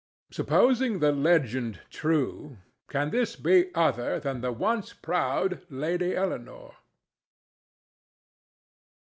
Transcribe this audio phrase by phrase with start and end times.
[0.31, 2.57] Supposing the legend true,
[2.89, 6.77] can this be other than the once proud Lady Eleanore?